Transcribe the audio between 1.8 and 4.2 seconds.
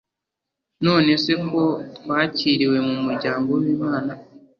twakiriwe mu muryango w'Imana,